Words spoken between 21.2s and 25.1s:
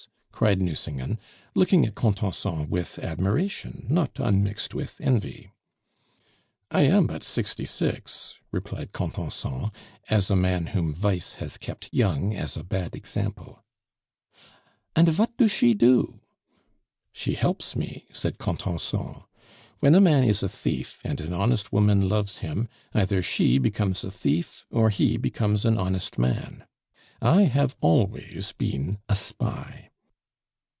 an honest woman loves him, either she becomes a thief or